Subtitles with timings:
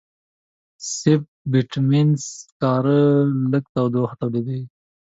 [0.97, 1.21] سب
[1.51, 2.99] بټومینس سکاره
[3.51, 4.61] لږ تودوخه تولیدوي.